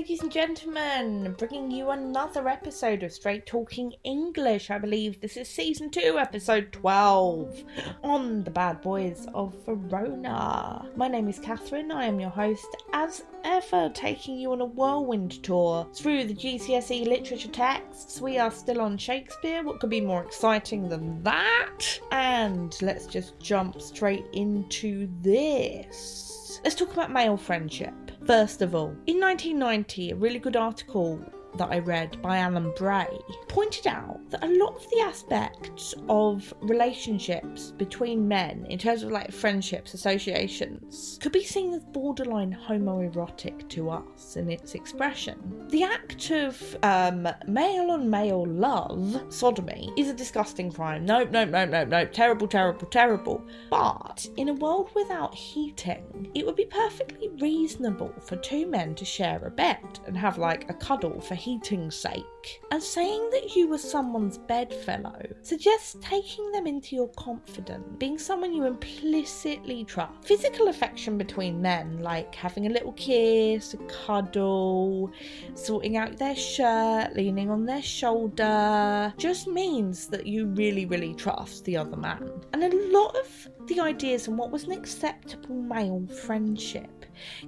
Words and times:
ladies 0.00 0.22
and 0.22 0.32
gentlemen, 0.32 1.34
bringing 1.36 1.70
you 1.70 1.90
another 1.90 2.48
episode 2.48 3.02
of 3.02 3.12
Straight 3.12 3.44
Talking 3.44 3.92
English. 4.02 4.70
I 4.70 4.78
believe 4.78 5.20
this 5.20 5.36
is 5.36 5.46
season 5.46 5.90
2, 5.90 6.16
episode 6.18 6.72
12, 6.72 7.64
on 8.02 8.42
the 8.42 8.50
bad 8.50 8.80
boys 8.80 9.26
of 9.34 9.54
Verona. 9.66 10.88
My 10.96 11.06
name 11.06 11.28
is 11.28 11.38
Catherine, 11.38 11.92
I 11.92 12.06
am 12.06 12.18
your 12.18 12.30
host, 12.30 12.64
as 12.94 13.24
ever, 13.44 13.90
taking 13.92 14.38
you 14.38 14.52
on 14.52 14.62
a 14.62 14.64
whirlwind 14.64 15.42
tour 15.42 15.86
through 15.92 16.24
the 16.24 16.34
GCSE 16.34 17.06
literature 17.06 17.50
texts. 17.50 18.22
We 18.22 18.38
are 18.38 18.50
still 18.50 18.80
on 18.80 18.96
Shakespeare, 18.96 19.62
what 19.62 19.80
could 19.80 19.90
be 19.90 20.00
more 20.00 20.24
exciting 20.24 20.88
than 20.88 21.22
that? 21.24 22.00
And 22.10 22.74
let's 22.80 23.04
just 23.04 23.38
jump 23.38 23.82
straight 23.82 24.24
into 24.32 25.10
this. 25.20 26.58
Let's 26.64 26.76
talk 26.76 26.90
about 26.94 27.12
male 27.12 27.36
friendship. 27.36 28.09
First 28.30 28.62
of 28.62 28.76
all, 28.76 28.94
in 29.08 29.18
1990, 29.18 30.12
a 30.12 30.14
really 30.14 30.38
good 30.38 30.54
article 30.54 31.20
that 31.56 31.70
I 31.70 31.78
read 31.78 32.20
by 32.22 32.38
Alan 32.38 32.72
Bray 32.76 33.06
pointed 33.48 33.86
out 33.86 34.18
that 34.30 34.44
a 34.44 34.48
lot 34.48 34.76
of 34.76 34.90
the 34.90 35.00
aspects 35.00 35.94
of 36.08 36.52
relationships 36.60 37.72
between 37.72 38.26
men, 38.26 38.66
in 38.68 38.78
terms 38.78 39.02
of 39.02 39.10
like 39.10 39.32
friendships, 39.32 39.94
associations, 39.94 41.18
could 41.20 41.32
be 41.32 41.44
seen 41.44 41.72
as 41.74 41.84
borderline 41.84 42.56
homoerotic 42.68 43.68
to 43.70 43.90
us 43.90 44.36
in 44.36 44.50
its 44.50 44.74
expression. 44.74 45.66
The 45.68 45.82
act 45.84 46.30
of 46.30 46.76
um, 46.82 47.28
male 47.46 47.90
on 47.90 48.08
male 48.08 48.46
love, 48.46 49.22
sodomy, 49.28 49.92
is 49.96 50.08
a 50.08 50.14
disgusting 50.14 50.70
crime. 50.70 51.04
Nope, 51.04 51.30
nope, 51.30 51.50
nope, 51.50 51.70
nope, 51.70 51.88
nope. 51.88 52.12
Terrible, 52.12 52.48
terrible, 52.48 52.86
terrible. 52.86 53.44
But 53.70 54.26
in 54.36 54.48
a 54.48 54.54
world 54.54 54.90
without 54.94 55.34
heating, 55.34 56.30
it 56.34 56.46
would 56.46 56.56
be 56.56 56.66
perfectly 56.66 57.28
reasonable 57.40 58.12
for 58.20 58.36
two 58.36 58.66
men 58.66 58.94
to 58.96 59.04
share 59.04 59.42
a 59.44 59.50
bed 59.50 60.00
and 60.06 60.16
have 60.16 60.38
like 60.38 60.68
a 60.70 60.74
cuddle 60.74 61.20
for 61.20 61.34
heating's 61.40 61.94
sake. 62.40 62.62
And 62.70 62.82
saying 62.82 63.30
that 63.30 63.56
you 63.56 63.68
were 63.68 63.78
someone's 63.78 64.38
bedfellow 64.38 65.20
suggests 65.42 65.96
taking 66.00 66.50
them 66.52 66.66
into 66.66 66.96
your 66.96 67.08
confidence, 67.08 67.84
being 67.98 68.18
someone 68.18 68.52
you 68.52 68.64
implicitly 68.64 69.84
trust. 69.84 70.24
Physical 70.24 70.68
affection 70.68 71.18
between 71.18 71.60
men, 71.60 71.98
like 71.98 72.34
having 72.34 72.66
a 72.66 72.70
little 72.70 72.92
kiss, 72.92 73.74
a 73.74 73.78
cuddle, 74.06 75.10
sorting 75.54 75.96
out 75.96 76.16
their 76.16 76.36
shirt, 76.36 77.14
leaning 77.16 77.50
on 77.50 77.64
their 77.64 77.82
shoulder, 77.82 79.12
just 79.16 79.46
means 79.46 80.06
that 80.08 80.26
you 80.26 80.46
really, 80.46 80.86
really 80.86 81.14
trust 81.14 81.64
the 81.64 81.76
other 81.76 81.96
man. 81.96 82.30
And 82.52 82.62
a 82.62 82.92
lot 82.92 83.16
of 83.16 83.48
the 83.66 83.80
ideas 83.80 84.28
on 84.28 84.36
what 84.36 84.50
was 84.50 84.64
an 84.64 84.72
acceptable 84.72 85.54
male 85.54 86.06
friendship 86.24 87.00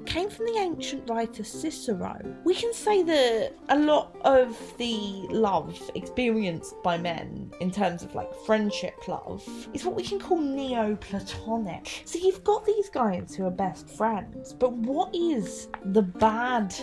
came 0.07 0.31
from 0.31 0.47
the 0.47 0.59
ancient 0.59 1.09
writer 1.09 1.45
Cicero. 1.45 2.21
We 2.45 2.55
can 2.55 2.73
say 2.73 3.03
that 3.03 3.53
a 3.69 3.79
lot 3.79 4.15
of 4.23 4.57
the 4.83 5.29
love 5.31 5.81
experienced 5.95 6.75
by 6.83 6.99
men 6.99 7.49
in 7.61 7.71
terms 7.71 8.03
of 8.03 8.13
like 8.17 8.35
friendship 8.45 9.07
love 9.07 9.45
is 9.73 9.85
what 9.85 9.95
we 9.95 10.03
can 10.03 10.19
call 10.19 10.39
Neoplatonic. 10.39 12.03
So 12.05 12.19
you've 12.19 12.43
got 12.43 12.67
these 12.67 12.89
guys 12.89 13.33
who 13.33 13.47
are 13.47 13.51
best 13.53 13.89
friends, 13.89 14.53
but 14.53 14.73
what 14.73 15.15
is 15.15 15.69
the 15.85 16.03
bad 16.03 16.75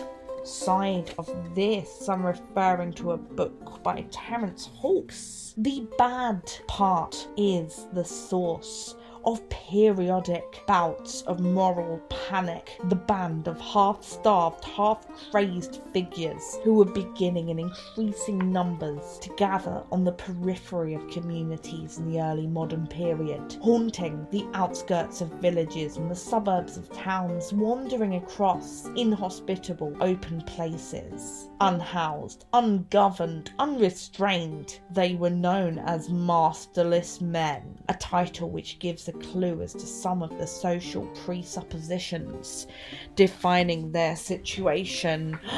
side 0.44 1.12
of 1.18 1.28
this? 1.54 2.08
I'm 2.08 2.24
referring 2.24 2.94
to 2.94 3.12
a 3.12 3.18
book 3.18 3.82
by 3.82 4.06
Terence 4.10 4.70
Hawkes. 4.76 5.52
The 5.58 5.86
bad 5.98 6.50
part 6.68 7.28
is 7.36 7.86
the 7.92 8.04
source 8.04 8.94
of 9.24 9.48
periodic 9.48 10.62
bouts 10.66 11.22
of 11.22 11.40
moral 11.40 11.98
panic, 12.08 12.78
the 12.84 12.96
band 12.96 13.48
of 13.48 13.60
half 13.60 14.02
starved, 14.02 14.64
half 14.64 15.06
crazed 15.30 15.80
figures 15.92 16.58
who 16.62 16.74
were 16.74 16.84
beginning 16.84 17.50
in 17.50 17.58
increasing 17.58 18.52
numbers 18.52 19.18
to 19.20 19.34
gather 19.36 19.82
on 19.92 20.04
the 20.04 20.12
periphery 20.12 20.94
of 20.94 21.08
communities 21.08 21.98
in 21.98 22.10
the 22.10 22.20
early 22.20 22.46
modern 22.46 22.86
period, 22.86 23.56
haunting 23.60 24.26
the 24.30 24.46
outskirts 24.54 25.20
of 25.20 25.28
villages 25.34 25.96
and 25.96 26.10
the 26.10 26.14
suburbs 26.14 26.76
of 26.76 26.90
towns, 26.92 27.52
wandering 27.52 28.14
across 28.14 28.86
inhospitable 28.96 29.94
open 30.00 30.40
places. 30.42 31.48
Unhoused, 31.60 32.46
ungoverned, 32.52 33.52
unrestrained, 33.58 34.80
they 34.90 35.14
were 35.14 35.30
known 35.30 35.78
as 35.80 36.08
masterless 36.08 37.20
men, 37.20 37.78
a 37.88 37.94
title 37.94 38.50
which 38.50 38.78
gives 38.78 39.08
a 39.10 39.18
clue 39.18 39.60
as 39.62 39.72
to 39.74 39.86
some 39.86 40.22
of 40.22 40.30
the 40.38 40.46
social 40.46 41.06
presuppositions 41.24 42.66
defining 43.16 43.92
their 43.92 44.16
situation. 44.16 45.38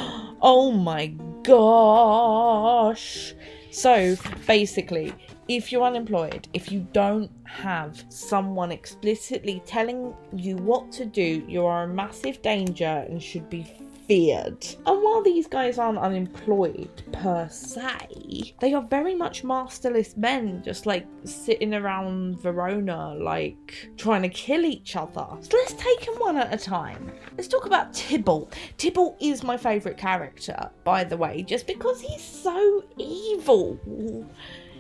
Oh 0.45 0.73
my 0.73 1.07
gosh! 1.45 3.33
So 3.71 4.17
basically, 4.45 5.15
if 5.47 5.71
you're 5.71 5.85
unemployed, 5.85 6.49
if 6.53 6.73
you 6.73 6.85
don't 6.93 7.31
have 7.45 8.05
someone 8.09 8.73
explicitly 8.73 9.63
telling 9.65 10.15
you 10.35 10.57
what 10.57 10.91
to 10.93 11.05
do, 11.05 11.45
you 11.47 11.65
are 11.65 11.85
a 11.85 11.89
massive 11.89 12.43
danger 12.43 13.07
and 13.09 13.23
should 13.23 13.49
be 13.49 13.63
feared. 14.07 14.65
And 14.87 15.03
while 15.03 15.23
these 15.23 15.47
guys 15.47 15.79
aren't 15.79 15.99
unemployed 15.99 17.03
per 17.13 17.49
se, 17.49 18.55
they 18.61 18.75
are 18.75 18.83
very 18.83 19.15
much 19.15 19.45
masterless 19.45 20.17
men, 20.17 20.63
just 20.65 20.87
like 20.87 21.07
sitting 21.25 21.75
around 21.75 22.41
Verona, 22.41 23.15
like 23.15 23.91
trying 23.97 24.23
to 24.23 24.29
kill 24.29 24.65
each 24.65 24.97
other. 24.97 25.27
So 25.41 25.57
let's 25.57 25.75
take 25.75 26.07
them 26.07 26.15
one 26.17 26.37
at 26.37 26.53
a 26.53 26.57
time. 26.57 27.13
Let's 27.37 27.49
talk 27.49 27.67
about 27.67 27.95
Tybalt. 27.95 28.55
Tybalt 28.79 29.17
is 29.21 29.43
my 29.43 29.57
favourite 29.57 29.99
character, 29.99 30.71
by 30.85 31.05
the 31.05 31.17
way, 31.17 31.43
just 31.43 31.67
because 31.67 32.01
he's 32.01 32.23
so 32.23 32.85
evil. 32.99 33.79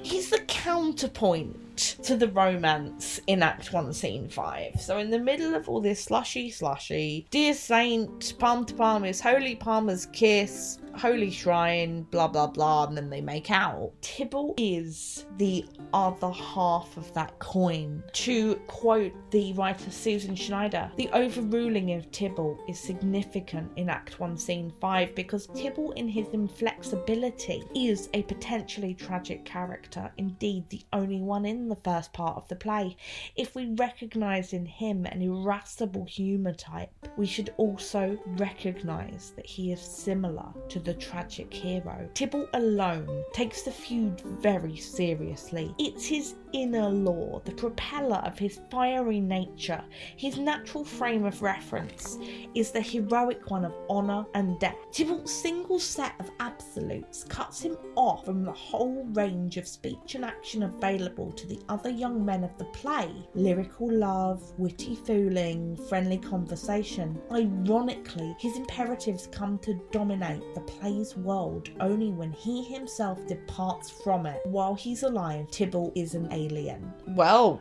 He's 0.02 0.30
the 0.30 0.40
counterpoint 0.40 1.96
to 2.02 2.16
the 2.16 2.28
romance 2.28 3.20
in 3.28 3.42
Act 3.42 3.72
1, 3.72 3.92
Scene 3.94 4.28
5. 4.28 4.80
So, 4.80 4.98
in 4.98 5.10
the 5.10 5.18
middle 5.18 5.54
of 5.54 5.68
all 5.68 5.80
this 5.80 6.04
slushy 6.04 6.50
slushy, 6.50 7.26
Dear 7.30 7.54
Saint, 7.54 8.34
Palm 8.38 8.64
to 8.66 8.74
Palm 8.74 9.04
is 9.04 9.20
Holy 9.20 9.54
Palmer's 9.54 10.06
Kiss, 10.06 10.78
Holy 10.94 11.30
Shrine, 11.30 12.02
blah 12.10 12.28
blah 12.28 12.46
blah, 12.46 12.84
and 12.86 12.96
then 12.96 13.10
they 13.10 13.20
make 13.20 13.50
out. 13.50 13.92
Tybalt 14.02 14.54
is 14.58 15.26
the 15.38 15.64
other 15.92 16.30
half 16.30 16.96
of 16.96 17.12
that 17.14 17.38
coin. 17.38 18.02
To 18.12 18.56
quote 18.66 19.12
the 19.30 19.52
writer 19.54 19.90
Susan 19.90 20.36
Snyder, 20.36 20.90
the 20.96 21.10
overruling 21.12 21.92
of 21.92 22.10
Tybalt 22.10 22.58
is 22.68 22.78
significant 22.78 23.70
in 23.76 23.88
Act 23.88 24.20
1, 24.20 24.36
Scene 24.36 24.72
5 24.80 25.14
because 25.14 25.46
Tybalt, 25.48 25.96
in 25.96 26.08
his 26.08 26.28
inflexibility, 26.28 27.64
is 27.74 28.08
a 28.14 28.22
potentially 28.22 28.94
tragic 28.94 29.44
character, 29.44 30.12
indeed, 30.18 30.68
the 30.68 30.82
only 30.92 31.20
one 31.20 31.44
in 31.44 31.68
the 31.68 31.76
first 31.84 32.12
part 32.12 32.36
of 32.36 32.48
the 32.48 32.56
play. 32.56 32.96
If 33.36 33.54
we 33.54 33.74
recognise 33.74 34.52
in 34.52 34.66
him 34.66 35.06
an 35.06 35.22
irascible 35.22 36.04
humour 36.04 36.54
type, 36.54 36.90
we 37.16 37.26
should 37.26 37.52
also 37.56 38.18
recognise 38.36 39.32
that 39.36 39.46
he 39.46 39.72
is 39.72 39.80
similar 39.80 40.52
to 40.68 40.78
the 40.84 40.94
tragic 40.94 41.52
hero. 41.52 42.08
Tybalt 42.14 42.48
alone 42.54 43.24
takes 43.32 43.62
the 43.62 43.70
feud 43.70 44.20
very 44.40 44.76
seriously. 44.76 45.74
It's 45.78 46.06
his 46.06 46.34
inner 46.52 46.88
law, 46.88 47.40
the 47.44 47.52
propeller 47.52 48.16
of 48.24 48.38
his 48.38 48.60
fiery 48.70 49.20
nature, 49.20 49.82
his 50.16 50.38
natural 50.38 50.84
frame 50.84 51.24
of 51.24 51.42
reference, 51.42 52.18
is 52.54 52.70
the 52.70 52.80
heroic 52.80 53.50
one 53.50 53.64
of 53.64 53.74
honour 53.88 54.24
and 54.34 54.58
death. 54.60 54.76
Tybalt's 54.92 55.32
single 55.32 55.78
set 55.78 56.14
of 56.20 56.30
absolutes 56.40 57.24
cuts 57.24 57.60
him 57.62 57.76
off 57.96 58.24
from 58.24 58.44
the 58.44 58.52
whole 58.52 59.04
range 59.12 59.56
of 59.56 59.66
speech 59.66 60.14
and 60.14 60.24
action 60.24 60.62
available 60.62 61.32
to 61.32 61.46
the 61.46 61.60
other 61.68 61.90
young 61.90 62.24
men 62.24 62.44
of 62.44 62.56
the 62.58 62.64
play 62.66 63.10
lyrical 63.34 63.90
love, 63.92 64.52
witty 64.58 64.94
fooling, 64.94 65.76
friendly 65.88 66.18
conversation. 66.18 67.20
Ironically, 67.30 68.34
his 68.38 68.56
imperatives 68.56 69.26
come 69.28 69.58
to 69.58 69.80
dominate 69.90 70.42
the 70.54 70.60
play's 70.62 71.16
world 71.16 71.70
only 71.80 72.10
when 72.10 72.32
he 72.32 72.64
himself 72.64 73.26
departs 73.26 73.90
from 73.90 74.26
it. 74.26 74.40
While 74.44 74.74
he's 74.74 75.02
alive, 75.02 75.50
Tybalt 75.50 75.92
is 75.96 76.14
an 76.14 76.32
alien. 76.44 76.92
Well, 77.08 77.60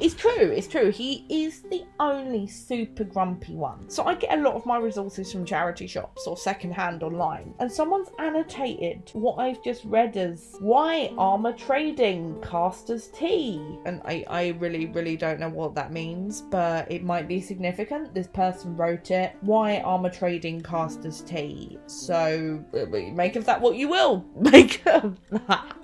it's 0.00 0.14
true, 0.14 0.30
it's 0.52 0.68
true. 0.68 0.92
He 0.92 1.24
is 1.28 1.62
the 1.62 1.84
only 1.98 2.46
super 2.46 3.02
grumpy 3.02 3.56
one. 3.56 3.90
So 3.90 4.04
I 4.04 4.14
get 4.14 4.38
a 4.38 4.40
lot 4.40 4.54
of 4.54 4.64
my 4.64 4.78
resources 4.78 5.32
from 5.32 5.44
charity 5.44 5.88
shops 5.88 6.26
or 6.28 6.36
secondhand 6.36 7.02
online. 7.02 7.52
And 7.58 7.70
someone's 7.70 8.10
annotated 8.20 9.10
what 9.14 9.38
I've 9.38 9.62
just 9.64 9.84
read 9.84 10.16
as 10.16 10.54
why 10.60 11.12
armor 11.18 11.52
trading 11.52 12.40
caster's 12.42 13.08
tea. 13.08 13.60
And 13.86 14.00
I, 14.04 14.24
I 14.28 14.48
really, 14.60 14.86
really 14.86 15.16
don't 15.16 15.40
know 15.40 15.48
what 15.48 15.74
that 15.74 15.92
means, 15.92 16.42
but 16.42 16.90
it 16.90 17.02
might 17.02 17.26
be 17.26 17.40
significant. 17.40 18.14
This 18.14 18.28
person 18.28 18.76
wrote 18.76 19.10
it. 19.10 19.34
Why 19.40 19.80
armor 19.80 20.10
trading 20.10 20.60
caster's 20.60 21.22
tea? 21.22 21.76
So 21.86 22.64
uh, 22.72 22.86
make 23.14 23.34
of 23.34 23.44
that 23.46 23.60
what 23.60 23.74
you 23.74 23.88
will. 23.88 24.24
Make 24.38 24.86
of 24.86 25.18
that. 25.30 25.76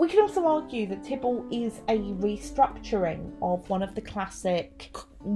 We 0.00 0.08
can 0.08 0.20
also 0.20 0.46
argue 0.46 0.86
that 0.86 1.04
Tybalt 1.04 1.52
is 1.52 1.82
a 1.88 1.98
restructuring 1.98 3.34
of 3.42 3.68
one 3.68 3.82
of 3.82 3.94
the 3.94 4.00
classic 4.00 4.90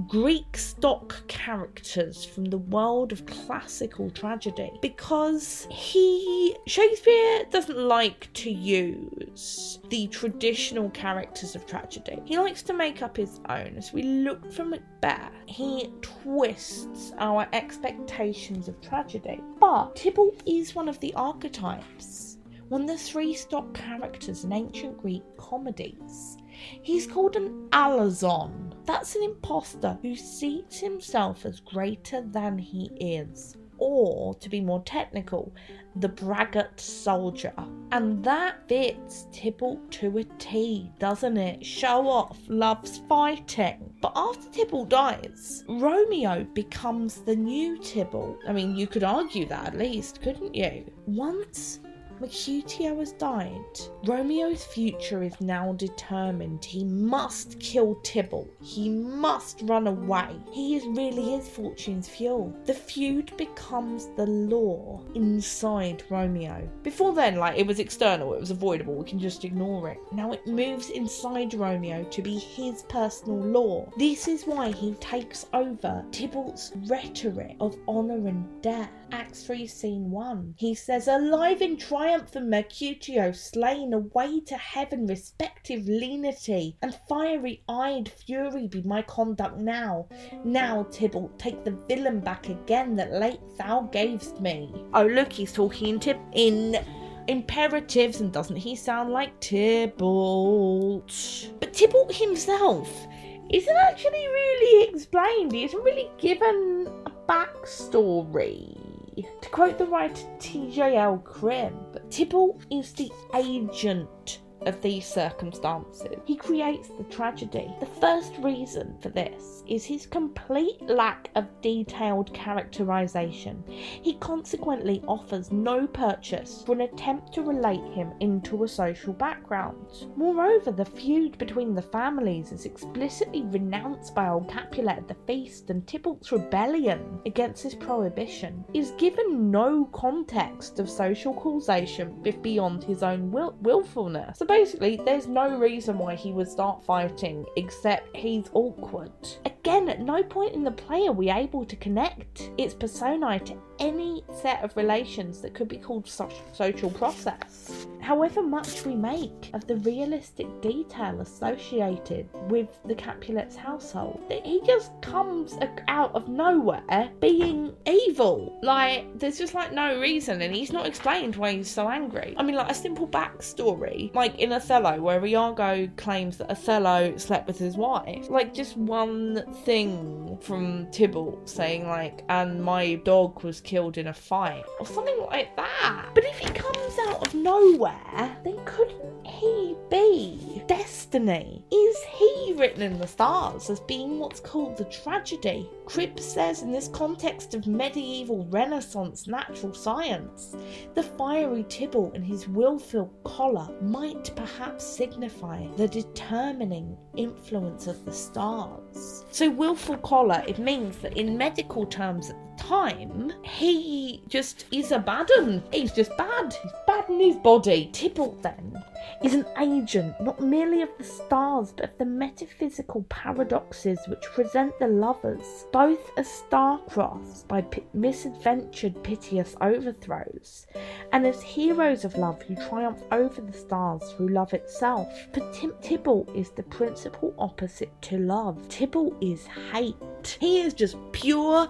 Greek 0.09 0.57
stock 0.57 1.23
characters 1.29 2.25
from 2.25 2.47
the 2.47 2.57
world 2.57 3.13
of 3.13 3.27
classical 3.27 4.09
tragedy 4.09 4.71
because 4.81 5.69
he 5.71 6.57
Shakespeare 6.67 7.45
doesn't 7.51 7.77
like 7.77 8.33
to 8.33 8.51
use 8.51 9.81
the 9.91 10.07
traditional 10.07 10.89
characters 10.89 11.55
of 11.55 11.67
tragedy. 11.67 12.23
He 12.25 12.39
likes 12.39 12.63
to 12.63 12.73
make 12.73 13.03
up 13.03 13.19
his 13.19 13.41
own. 13.51 13.75
As 13.77 13.93
we 13.93 14.03
look 14.03 14.51
from 14.51 14.71
Macbeth, 14.71 15.31
he 15.45 15.93
twists 16.01 17.13
our 17.19 17.47
expectations 17.53 18.69
of 18.69 18.81
tragedy. 18.81 19.43
But 19.61 19.95
Tybalt 19.95 20.43
is 20.47 20.75
one 20.75 20.89
of 20.89 20.99
the 21.01 21.13
archetypes, 21.13 22.39
of 22.83 22.87
the 22.89 22.99
three 22.99 23.35
stock 23.35 23.73
characters 23.75 24.45
in 24.45 24.53
ancient 24.53 24.99
Greek 24.99 25.23
comedies. 25.37 26.37
He's 26.83 27.07
called 27.07 27.37
an 27.37 27.69
alazon. 27.71 28.73
That's 28.85 29.17
an 29.17 29.23
impostor 29.23 29.99
who 30.03 30.15
sees 30.15 30.79
himself 30.79 31.45
as 31.47 31.61
greater 31.61 32.23
than 32.23 32.59
he 32.59 32.91
is. 32.97 33.57
Or, 33.79 34.35
to 34.37 34.49
be 34.49 34.61
more 34.61 34.83
technical, 34.85 35.53
the 35.97 36.09
braggart 36.09 36.79
soldier. 36.79 37.53
And 37.91 38.23
that 38.25 38.69
fits 38.69 39.27
Tybalt 39.33 39.91
to 39.93 40.19
a 40.19 40.25
T, 40.39 40.93
doesn't 40.99 41.37
it? 41.37 41.65
Show 41.67 42.09
off, 42.09 42.39
loves 42.49 42.99
fighting. 43.09 43.93
But 44.01 44.13
after 44.15 44.49
Tybalt 44.51 44.89
dies, 44.91 45.65
Romeo 45.69 46.45
becomes 46.55 47.23
the 47.23 47.37
new 47.37 47.79
Tybalt. 47.79 48.39
I 48.49 48.53
mean, 48.53 48.77
you 48.77 48.87
could 48.87 49.05
argue 49.05 49.47
that 49.49 49.67
at 49.67 49.79
least, 49.79 50.23
couldn't 50.23 50.55
you? 50.55 50.91
Once 51.07 51.81
Mercutio 52.25 53.01
has 53.01 53.13
died. 53.13 53.81
Romeo's 54.07 54.65
future 54.65 55.23
is 55.23 55.39
now 55.43 55.75
determined. 55.75 56.65
He 56.65 56.83
must 56.83 57.61
kill 57.61 57.97
Tybalt. 57.97 58.49
He 58.63 58.89
must 58.89 59.61
run 59.65 59.87
away. 59.87 60.29
He 60.51 60.75
is 60.75 60.87
really 60.87 61.33
his 61.33 61.47
fortune's 61.47 62.09
fuel. 62.09 62.57
The 62.65 62.73
feud 62.73 63.37
becomes 63.37 64.09
the 64.17 64.25
law 64.25 65.03
inside 65.15 66.03
Romeo. 66.09 66.67
Before 66.83 67.13
then, 67.13 67.37
like 67.37 67.59
it 67.59 67.67
was 67.67 67.79
external, 67.79 68.33
it 68.33 68.41
was 68.41 68.51
avoidable, 68.51 68.95
we 68.95 69.05
can 69.05 69.19
just 69.19 69.45
ignore 69.45 69.91
it. 69.91 69.99
Now 70.11 70.33
it 70.33 70.47
moves 70.47 70.89
inside 70.89 71.53
Romeo 71.53 72.05
to 72.05 72.23
be 72.23 72.39
his 72.39 72.85
personal 72.85 73.39
law. 73.39 73.87
This 73.99 74.29
is 74.29 74.45
why 74.45 74.71
he 74.71 74.95
takes 74.95 75.45
over 75.53 76.03
Tybalt's 76.11 76.73
rhetoric 76.87 77.57
of 77.61 77.77
honour 77.87 78.27
and 78.29 78.63
death. 78.63 78.89
Acts 79.13 79.45
3, 79.45 79.67
Scene 79.67 80.11
1. 80.11 80.55
He 80.57 80.75
says, 80.75 81.09
Alive 81.09 81.63
in 81.63 81.77
triumph 81.77 82.35
and 82.37 82.51
Mercutio 82.51 83.33
slain, 83.33 83.93
away 83.93 84.41
to 84.41 84.57
heaven, 84.57 85.07
respective 85.07 85.87
lenity, 85.87 86.77
and 86.83 86.99
fiery 87.09 87.63
eyed 87.69 88.09
fury 88.09 88.67
be 88.69 88.83
my 88.83 89.03
conduct 89.03 89.59
now. 89.59 90.09
Now, 90.45 90.85
Tybalt, 90.91 91.39
take 91.39 91.65
the 91.65 91.79
villain 91.89 92.21
back 92.21 92.49
again 92.49 92.97
that 92.97 93.13
late 93.13 93.41
thou 93.59 93.83
gavest 93.93 94.41
me. 94.41 94.73
Oh, 94.95 95.07
look, 95.07 95.33
he's 95.33 95.53
talking 95.53 96.01
in, 96.01 96.19
in 96.33 96.85
imperatives, 97.29 98.21
and 98.21 98.33
doesn't 98.33 98.57
he 98.57 98.77
sound 98.77 99.11
like 99.11 99.39
Tybalt? 99.41 101.13
But 101.61 101.73
Tybalt 101.73 102.15
himself 102.15 103.07
isn't 103.51 103.77
actually 103.77 104.27
really 104.27 104.89
explained. 104.89 105.53
He 105.53 105.65
isn't 105.65 105.83
really 105.83 106.11
given 106.19 106.89
a 107.07 107.11
backstory. 107.29 108.84
To 109.17 109.49
quote 109.51 109.79
the 109.79 109.87
writer 109.87 110.27
T.J.L. 110.41 111.19
Cribb, 111.19 112.11
Tybalt 112.11 112.65
is 112.71 112.93
the 112.93 113.11
agent 113.35 114.41
of 114.67 114.81
these 114.83 115.07
circumstances. 115.07 116.19
He 116.25 116.37
creates 116.37 116.89
the 116.89 117.05
tragedy. 117.05 117.71
The 117.81 117.87
first 117.87 118.33
reason 118.39 118.97
for 119.01 119.09
this 119.09 119.63
is 119.67 119.85
his 119.85 120.07
complete 120.07 120.81
lack 120.83 121.31
of 121.35 121.47
detailed 121.61 122.33
characterization. 122.35 123.63
He 123.69 124.15
consequently 124.15 125.03
offers 125.07 125.51
no 125.51 125.87
purchase 125.87 126.63
for 126.65 126.73
an 126.73 126.83
attempt 126.83 127.33
to 127.35 127.43
relate 127.43 127.85
him 127.93 128.13
into 128.21 128.65
a 128.65 128.69
social 128.69 129.13
background. 129.13 130.07
Moreover, 130.17 130.71
the 130.71 130.85
feud 130.85 131.39
between 131.39 131.75
the 131.75 131.83
families 131.83 132.53
is 132.53 132.65
explicitly 132.65 133.43
renounced 133.43 134.15
by 134.15 134.29
old 134.29 134.49
Capulet 134.49 134.99
at 134.99 135.09
the 135.09 135.17
feast, 135.27 135.71
and 135.71 135.87
Tybalt's 135.87 136.33
rebellion 136.33 137.21
against 137.27 137.63
this 137.63 137.75
prohibition 137.75 138.65
is 138.75 138.93
given 138.93 139.51
no 139.51 139.87
context 139.87 140.79
of 140.79 140.89
social 140.91 141.35
causation 141.35 142.23
beyond 142.43 142.85
his 142.85 143.03
own 143.03 143.31
will- 143.31 143.57
willfulness. 143.63 144.39
So 144.39 144.45
basically, 144.55 145.01
there's 145.05 145.27
no 145.27 145.59
reason 145.59 145.99
why 145.99 146.15
he 146.15 146.31
would 146.31 146.49
start 146.49 146.85
fighting 146.85 147.45
except 147.57 148.15
he's 148.15 148.49
awkward. 148.53 149.11
Again, 149.45 149.89
at 149.89 150.01
no 150.01 150.23
point 150.23 150.55
in 150.55 150.63
the 150.63 150.71
play 150.71 151.09
are 151.09 151.13
we 151.13 151.29
able 151.29 151.65
to 151.65 151.75
connect 151.77 152.51
its 152.57 152.73
personae 152.73 153.41
to 153.41 153.57
any 153.79 154.25
set 154.43 154.63
of 154.63 154.77
relations 154.77 155.41
that 155.41 155.55
could 155.55 155.69
be 155.69 155.79
called 155.79 156.07
so- 156.09 156.29
social 156.53 156.91
process. 156.91 157.87
However 158.01 158.43
much 158.43 158.85
we 158.85 158.95
make 158.95 159.51
of 159.55 159.67
the 159.67 159.77
realistic 159.77 160.47
detail 160.61 161.21
associated 161.21 162.29
with 162.51 162.69
the 162.85 162.95
Capulet's 162.95 163.57
household, 163.57 164.21
he 164.45 164.61
just 164.67 164.93
comes 165.01 165.57
out 165.89 166.15
of 166.15 166.29
nowhere 166.29 167.11
being 167.21 167.75
evil. 167.87 168.59
Like, 168.63 169.19
there's 169.19 169.39
just 169.39 169.55
like 169.55 169.73
no 169.73 169.99
reason, 169.99 170.43
and 170.43 170.55
he's 170.55 170.73
not 170.73 170.87
explained 170.87 171.37
why 171.37 171.53
he's 171.53 171.71
so 171.71 171.89
angry. 171.89 172.35
I 172.37 172.43
mean, 172.43 172.57
like 172.57 172.71
a 172.71 172.75
simple 172.75 173.09
backstory, 173.09 174.15
like 174.15 174.39
in 174.39 174.53
Othello, 174.53 175.01
where 175.01 175.25
Iago 175.25 175.89
claims 175.97 176.37
that 176.39 176.51
Othello 176.51 177.17
slept 177.17 177.47
with 177.47 177.59
his 177.59 177.77
wife. 177.77 178.29
Like, 178.29 178.53
just 178.53 178.77
one 178.77 179.45
thing 179.65 180.39
from 180.43 180.91
Tybalt 180.91 181.49
saying, 181.49 181.87
like, 181.87 182.23
and 182.29 182.63
my 182.63 182.97
dog 182.97 183.43
was 183.43 183.63
killed 183.65 183.99
in 183.99 184.09
a 184.09 184.15
fight, 184.15 184.65
or 184.79 184.87
something 184.87 185.19
like 185.27 185.57
that. 185.57 186.11
But 186.15 186.25
if 186.25 186.39
he 186.39 186.49
comes 186.51 186.99
out 187.09 187.27
of 187.27 187.35
nowhere, 187.35 188.37
then 188.45 188.59
couldn't 188.65 189.27
he 189.27 189.77
be 189.91 190.63
destiny? 190.67 191.65
Is 191.73 191.97
he 192.05 192.55
written 192.57 192.83
in 192.83 192.99
the 192.99 193.07
stars 193.07 193.71
as 193.71 193.81
being 193.81 194.19
what's 194.19 194.41
called 194.41 194.77
the 194.77 194.85
tragedy? 194.85 195.69
Cribb 195.87 196.19
says 196.19 196.63
in 196.63 196.73
this 196.73 196.89
context 196.89 197.55
of 197.55 197.67
medieval 197.67 198.47
Renaissance 198.47 199.27
natural 199.27 199.75
science, 199.75 200.57
the 200.95 201.03
fiery 201.03 201.65
Tybalt 201.65 202.15
and 202.15 202.25
his 202.25 202.49
willful 202.49 203.13
choler 203.25 203.69
might 203.83 204.35
perhaps 204.37 204.85
signify 204.85 205.67
the 205.77 205.89
determining 205.89 206.97
influence 207.17 207.87
of 207.87 208.05
the 208.05 208.13
stars. 208.13 209.25
So, 209.31 209.51
willful 209.51 209.99
choler, 209.99 210.43
it 210.47 210.59
means 210.59 210.99
that 210.99 211.17
in 211.17 211.37
medical 211.37 211.87
terms 211.87 212.31
at 212.31 212.37
time, 212.57 213.33
he 213.43 214.23
just 214.29 214.67
is 214.71 214.93
a 214.93 214.99
bad 214.99 215.31
un. 215.39 215.63
He's 215.73 215.93
just 215.93 216.17
bad. 216.17 216.55
He's 216.63 216.73
bad 216.87 217.09
in 217.09 217.21
his 217.21 217.37
body. 217.37 217.91
Tybalt, 217.93 218.43
then, 218.43 218.83
is 219.23 219.35
an 219.35 219.47
agent 219.59 220.15
not 220.21 220.41
merely 220.41 220.83
of 220.83 220.89
the 220.99 221.05
stars 221.05 221.73
but 221.73 221.91
of 221.91 221.99
the 221.99 222.05
metaphysical 222.05 223.03
paradoxes 223.09 223.99
which 224.09 224.23
present 224.35 224.79
the 224.79 224.87
lovers 224.87 225.67
both 225.73 226.11
as 226.17 226.29
star-crossed 226.29 227.47
by 227.49 227.63
p- 227.63 227.83
misadventured 227.93 229.03
piteous 229.03 229.57
overthrows 229.61 230.67
and 231.13 231.27
as 231.27 231.43
heroes 231.43 232.05
of 232.05 232.17
love 232.17 232.41
who 232.43 232.55
triumph 232.69 233.03
over 233.13 233.41
the 233.41 233.53
stars 233.53 234.03
through 234.13 234.29
love 234.29 234.53
itself 234.53 235.09
for 235.33 235.41
Tim- 235.53 235.75
Tybalt 235.83 236.35
is 236.35 236.51
the 236.51 236.63
principal 236.65 237.35
opposite 237.39 237.91
to 238.03 238.19
love 238.19 238.69
Tybalt 238.69 239.17
is 239.23 239.47
hate 239.73 239.97
he 240.27 240.61
is 240.61 240.75
just 240.75 240.97
pure 241.13 241.69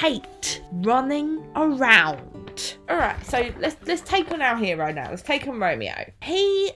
hate 0.00 0.62
running 0.72 1.44
around. 1.56 2.76
All 2.88 2.96
right 2.96 3.24
so 3.24 3.50
let's 3.58 3.76
let's 3.86 4.02
take 4.02 4.30
on 4.30 4.42
our 4.42 4.56
hero 4.56 4.92
now. 4.92 5.10
Let's 5.10 5.22
take 5.22 5.46
on 5.46 5.58
romeo. 5.58 6.10
He 6.22 6.72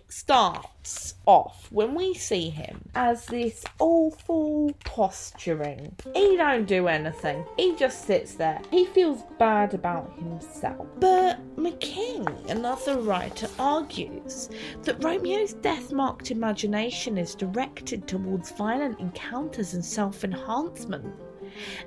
off 1.27 1.69
when 1.71 1.95
we 1.95 2.15
see 2.15 2.49
him 2.51 2.89
as 2.95 3.27
this 3.27 3.65
awful 3.79 4.73
posturing. 4.85 5.95
He 6.15 6.37
don't 6.37 6.67
do 6.67 6.89
anything. 6.89 7.45
He 7.57 7.75
just 7.77 8.07
sits 8.07 8.35
there. 8.35 8.61
He 8.71 8.87
feels 8.87 9.23
bad 9.39 9.75
about 9.75 10.17
himself. 10.19 10.87
But 11.01 11.41
mcking 11.57 12.51
another 12.51 12.99
writer 12.99 13.49
argues 13.59 14.51
that 14.83 15.03
romeo's 15.03 15.55
death-marked 15.55 16.31
imagination 16.31 17.19
is 17.19 17.35
directed 17.35 18.07
towards 18.07 18.53
violent 18.53 19.01
encounters 19.01 19.75
and 19.75 19.85
self-enhancement 19.85 21.13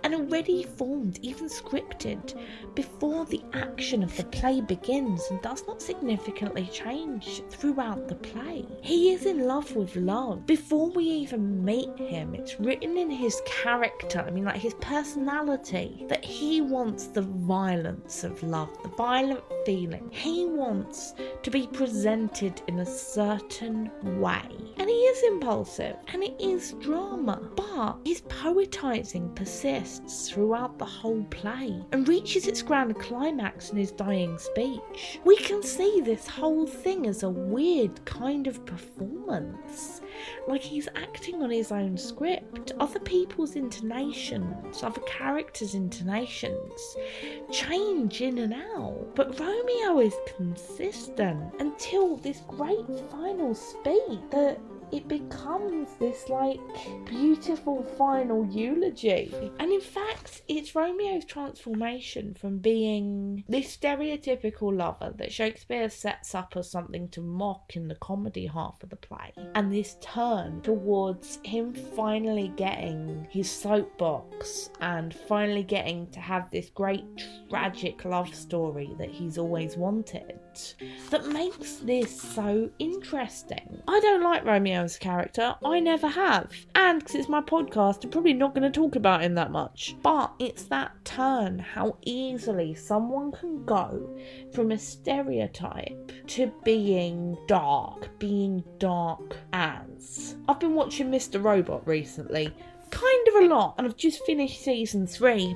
and 0.03 0.13
already 0.13 0.63
formed, 0.63 1.19
even 1.21 1.47
scripted, 1.47 2.35
before 2.75 3.25
the 3.25 3.43
action 3.53 4.03
of 4.03 4.15
the 4.17 4.23
play 4.25 4.61
begins 4.61 5.23
and 5.29 5.41
does 5.41 5.65
not 5.67 5.81
significantly 5.81 6.69
change 6.71 7.41
throughout 7.49 8.07
the 8.07 8.15
play. 8.15 8.65
He 8.81 9.11
is 9.11 9.25
in 9.25 9.47
love 9.47 9.75
with 9.75 9.95
love. 9.95 10.45
Before 10.45 10.89
we 10.89 11.03
even 11.03 11.63
meet 11.63 11.97
him, 11.97 12.35
it's 12.35 12.59
written 12.59 12.97
in 12.97 13.09
his 13.09 13.41
character, 13.45 14.23
I 14.25 14.31
mean, 14.31 14.45
like 14.45 14.57
his 14.57 14.75
personality, 14.75 16.05
that 16.09 16.23
he 16.23 16.61
wants 16.61 17.07
the 17.07 17.21
violence 17.21 18.23
of 18.23 18.41
love, 18.43 18.69
the 18.83 18.89
violent 18.89 19.43
feeling. 19.65 20.09
He 20.11 20.45
wants 20.45 21.13
to 21.43 21.51
be 21.51 21.67
presented 21.67 22.61
in 22.67 22.79
a 22.79 22.85
certain 22.85 23.89
way. 24.19 24.41
And 24.77 24.89
he 24.89 24.95
is 24.95 25.23
impulsive 25.23 25.95
and 26.07 26.23
it 26.23 26.35
is 26.39 26.73
drama, 26.79 27.41
but 27.55 27.97
his 28.05 28.21
poetizing 28.21 29.29
persists 29.59 30.29
throughout 30.29 30.77
the 30.77 30.85
whole 30.85 31.23
play 31.25 31.83
and 31.91 32.07
reaches 32.07 32.47
its 32.47 32.61
grand 32.61 32.97
climax 32.97 33.71
in 33.71 33.77
his 33.77 33.91
dying 33.91 34.37
speech. 34.37 35.19
We 35.25 35.35
can 35.35 35.61
see 35.61 35.99
this 35.99 36.25
whole 36.27 36.65
thing 36.65 37.07
as 37.07 37.23
a 37.23 37.29
weird 37.29 38.05
kind 38.05 38.47
of 38.47 38.65
performance. 38.65 39.99
Like 40.47 40.61
he's 40.61 40.87
acting 40.95 41.43
on 41.43 41.49
his 41.49 41.73
own 41.73 41.97
script. 41.97 42.71
Other 42.79 42.99
people's 43.01 43.57
intonations, 43.57 44.81
other 44.81 45.01
characters' 45.01 45.75
intonations 45.75 46.95
change 47.51 48.21
in 48.21 48.37
and 48.37 48.53
out. 48.53 49.13
But 49.13 49.37
Romeo 49.39 49.99
is 49.99 50.15
consistent 50.37 51.53
until 51.59 52.15
this 52.15 52.43
great 52.47 52.87
final 53.11 53.53
speech 53.53 54.19
that 54.31 54.57
it 54.91 55.07
becomes 55.07 55.89
this 55.99 56.29
like 56.29 56.59
beautiful 57.05 57.83
final 57.97 58.45
eulogy. 58.45 59.33
And 59.59 59.71
in 59.71 59.81
fact, 59.81 60.41
it's 60.47 60.75
Romeo's 60.75 61.25
transformation 61.25 62.33
from 62.33 62.59
being 62.59 63.43
this 63.47 63.75
stereotypical 63.75 64.75
lover 64.75 65.13
that 65.17 65.31
Shakespeare 65.31 65.89
sets 65.89 66.33
up 66.35 66.55
as 66.55 66.69
something 66.69 67.09
to 67.09 67.21
mock 67.21 67.75
in 67.75 67.87
the 67.87 67.95
comedy 67.95 68.47
half 68.47 68.81
of 68.83 68.89
the 68.89 68.95
play, 68.95 69.33
and 69.55 69.71
this 69.71 69.97
turn 70.01 70.61
towards 70.61 71.39
him 71.43 71.73
finally 71.73 72.51
getting 72.55 73.27
his 73.29 73.49
soapbox 73.49 74.69
and 74.81 75.13
finally 75.13 75.63
getting 75.63 76.07
to 76.07 76.19
have 76.19 76.49
this 76.51 76.69
great 76.69 77.05
tragic 77.49 78.05
love 78.05 78.33
story 78.33 78.95
that 78.97 79.09
he's 79.09 79.37
always 79.37 79.77
wanted 79.77 80.39
that 81.09 81.27
makes 81.27 81.75
this 81.75 82.21
so 82.21 82.69
interesting. 82.79 83.81
I 83.87 83.99
don't 83.99 84.23
like 84.23 84.45
Romeo 84.45 84.83
as 84.83 84.95
a 84.95 84.99
character, 84.99 85.55
I 85.63 85.79
never 85.79 86.07
have. 86.07 86.51
And 86.75 86.99
because 86.99 87.15
it's 87.15 87.29
my 87.29 87.41
podcast, 87.41 88.03
I'm 88.03 88.09
probably 88.09 88.33
not 88.33 88.53
going 88.53 88.69
to 88.71 88.79
talk 88.79 88.95
about 88.95 89.23
him 89.23 89.35
that 89.35 89.51
much. 89.51 89.95
But 90.01 90.33
it's 90.39 90.63
that 90.65 90.93
turn, 91.05 91.59
how 91.59 91.97
easily 92.03 92.75
someone 92.75 93.31
can 93.31 93.65
go 93.65 94.17
from 94.53 94.71
a 94.71 94.77
stereotype 94.77 96.11
to 96.27 96.51
being 96.63 97.37
dark, 97.47 98.09
being 98.19 98.63
dark 98.77 99.37
as. 99.53 100.35
I've 100.47 100.59
been 100.59 100.75
watching 100.75 101.11
Mr. 101.11 101.43
Robot 101.43 101.87
recently 101.87 102.53
kind 102.89 103.27
of 103.29 103.35
a 103.35 103.47
lot, 103.47 103.75
and 103.77 103.87
I've 103.87 103.95
just 103.95 104.25
finished 104.25 104.63
season 104.63 105.07
three. 105.07 105.55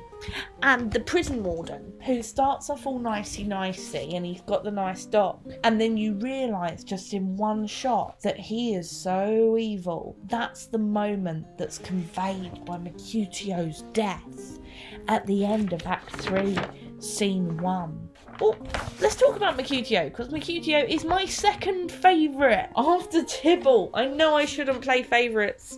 And 0.62 0.92
the 0.92 1.02
prison 1.02 1.44
warden, 1.44 1.94
who 2.06 2.24
starts 2.24 2.70
off 2.70 2.88
all 2.88 3.00
nicey 3.00 3.44
nicey, 3.44 4.16
and 4.16 4.26
he's 4.26 4.42
got 4.42 4.64
the 4.64 4.72
nice 4.72 5.06
dog, 5.06 5.54
and 5.64 5.80
then 5.80 5.98
you 5.98 6.14
realise 6.14 6.84
just 6.84 7.14
in 7.14 7.36
one 7.36 7.68
shot 7.68 8.22
that 8.22 8.40
he 8.40 8.76
is 8.76 8.90
so 8.90 9.58
evil. 9.58 10.16
That's 10.26 10.68
the 10.68 10.78
moment 10.78 11.58
that's 11.58 11.78
conveyed 11.78 12.64
by 12.66 12.78
Mercutio's 12.78 13.84
death 13.94 14.60
at 15.08 15.26
the 15.28 15.46
end 15.46 15.74
of 15.74 15.86
Act 15.86 16.16
Three, 16.18 16.58
Scene 17.00 17.58
One. 17.58 18.10
Well, 18.40 18.58
let's 19.00 19.16
talk 19.16 19.36
about 19.36 19.58
Mercutio 19.58 20.06
because 20.06 20.32
Mercutio 20.32 20.80
is 20.80 21.06
my 21.06 21.26
second 21.26 21.92
favourite 21.92 22.70
after 22.76 23.24
Tybalt. 23.24 23.92
I 23.94 24.08
know 24.08 24.36
I 24.36 24.46
shouldn't 24.46 24.82
play 24.82 25.04
favourites, 25.04 25.78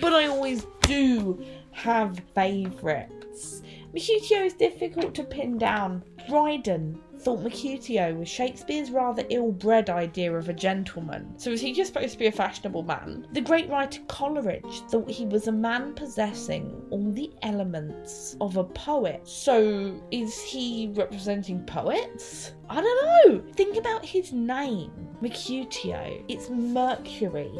but 0.00 0.12
I 0.12 0.26
always 0.26 0.66
do 0.82 1.44
have 1.72 2.20
favourites. 2.34 3.62
Mercutio 3.92 4.44
is 4.44 4.54
difficult 4.54 5.14
to 5.14 5.24
pin 5.24 5.58
down. 5.58 6.02
Dryden 6.28 7.00
thought 7.20 7.42
Mercutio 7.42 8.14
was 8.14 8.28
Shakespeare's 8.28 8.90
rather 8.90 9.24
ill 9.30 9.50
bred 9.50 9.90
idea 9.90 10.32
of 10.32 10.48
a 10.48 10.52
gentleman. 10.52 11.38
So 11.38 11.50
was 11.50 11.60
he 11.60 11.72
just 11.72 11.92
supposed 11.92 12.12
to 12.12 12.18
be 12.18 12.26
a 12.26 12.32
fashionable 12.32 12.82
man? 12.82 13.26
The 13.32 13.40
great 13.40 13.68
writer 13.68 14.00
Coleridge 14.08 14.82
thought 14.90 15.10
he 15.10 15.26
was 15.26 15.48
a 15.48 15.52
man 15.52 15.94
possessing 15.94 16.82
all 16.90 17.10
the 17.10 17.32
elements 17.42 18.36
of 18.40 18.56
a 18.56 18.64
poet. 18.64 19.26
So 19.26 20.00
is 20.10 20.40
he 20.40 20.92
representing 20.94 21.64
poets? 21.64 22.52
I 22.70 22.80
don't 22.80 23.32
know. 23.32 23.52
Think 23.54 23.76
about 23.76 24.04
his 24.04 24.32
name, 24.32 24.90
Mercutio. 25.20 26.22
It's 26.28 26.50
Mercury. 26.50 27.50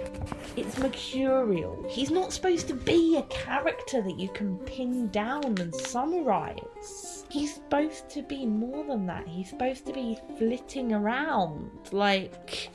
It's 0.56 0.76
mercurial. 0.78 1.86
He's 1.88 2.10
not 2.10 2.32
supposed 2.32 2.68
to 2.68 2.74
be 2.74 3.16
a 3.16 3.22
character 3.22 4.02
that 4.02 4.18
you 4.18 4.28
can 4.28 4.58
pin 4.58 5.08
down 5.08 5.44
and 5.58 5.74
summarize. 5.74 7.24
He's 7.30 7.54
supposed 7.54 8.10
to 8.10 8.22
be 8.22 8.44
more 8.44 8.84
than 8.84 9.06
that. 9.06 9.26
He's 9.26 9.48
supposed 9.48 9.86
to 9.86 9.92
be 9.92 10.18
flitting 10.36 10.92
around, 10.92 11.70
like 11.92 12.70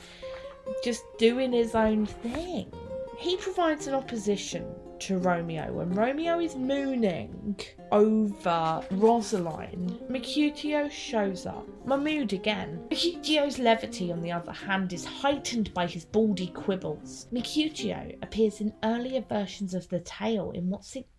just 0.82 1.02
doing 1.18 1.52
his 1.52 1.74
own 1.74 2.06
thing. 2.06 2.72
He 3.18 3.36
provides 3.36 3.86
an 3.86 3.94
opposition 3.94 4.66
to 5.00 5.18
Romeo 5.18 5.72
when 5.72 5.92
Romeo 5.94 6.40
is 6.40 6.56
mooning 6.56 7.56
over 7.92 8.82
Rosaline. 8.90 9.98
Mercutio 10.08 10.88
shows 10.88 11.46
up. 11.46 11.66
Mahood 11.86 12.32
again. 12.32 12.86
Mercutio's 12.90 13.58
levity, 13.58 14.10
on 14.10 14.22
the 14.22 14.32
other 14.32 14.52
hand, 14.52 14.92
is 14.92 15.04
heightened 15.04 15.72
by 15.74 15.86
his 15.86 16.04
baldy 16.06 16.46
quibbles. 16.46 17.26
Mercutio 17.30 18.10
appears 18.22 18.60
in 18.60 18.72
earlier 18.82 19.20
versions 19.20 19.74
of 19.74 19.88
the 19.90 20.00
tale 20.00 20.50
in 20.52 20.70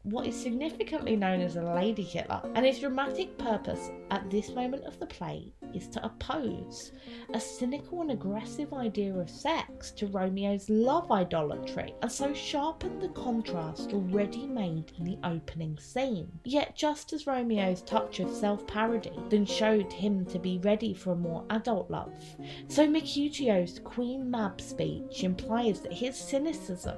what 0.03 0.27
is 0.27 0.35
significantly 0.35 1.15
known 1.15 1.41
as 1.41 1.55
a 1.55 1.63
lady 1.63 2.03
killer, 2.03 2.41
and 2.55 2.65
his 2.65 2.79
dramatic 2.79 3.37
purpose 3.37 3.91
at 4.09 4.29
this 4.31 4.49
moment 4.51 4.85
of 4.85 4.99
the 4.99 5.05
play 5.05 5.53
is 5.73 5.87
to 5.89 6.03
oppose 6.05 6.91
a 7.33 7.39
cynical 7.39 8.01
and 8.01 8.11
aggressive 8.11 8.73
idea 8.73 9.13
of 9.13 9.29
sex 9.29 9.91
to 9.91 10.07
Romeo's 10.07 10.69
love 10.69 11.11
idolatry, 11.11 11.93
and 12.01 12.11
so 12.11 12.33
sharpen 12.33 12.99
the 12.99 13.09
contrast 13.09 13.93
already 13.93 14.47
made 14.47 14.91
in 14.97 15.05
the 15.05 15.17
opening 15.23 15.77
scene. 15.77 16.31
Yet, 16.43 16.75
just 16.75 17.13
as 17.13 17.27
Romeo's 17.27 17.81
touch 17.81 18.19
of 18.19 18.31
self 18.31 18.65
parody 18.65 19.11
then 19.29 19.45
showed 19.45 19.91
him 19.91 20.25
to 20.25 20.39
be 20.39 20.54
ready 20.59 20.93
for 20.93 21.13
a 21.13 21.15
more 21.15 21.45
adult 21.49 21.89
love, 21.89 22.13
so 22.67 22.87
Mercutio's 22.87 23.79
Queen 23.79 24.29
Mab 24.29 24.59
speech 24.61 25.23
implies 25.23 25.81
that 25.81 25.93
his 25.93 26.15
cynicism 26.15 26.97